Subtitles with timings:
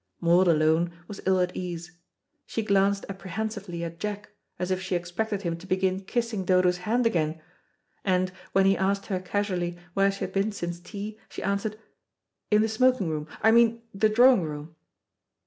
[0.19, 1.99] Maud alone was ill at ease.
[2.47, 7.05] She glanced apprehensively at Jack, as if she expected him to begin kissing Dodo's hand
[7.05, 7.39] again,
[8.03, 11.77] and, when he asked her casually where she had been since tea, she answered;
[12.49, 14.75] "In the smoking room I mean the drawing room."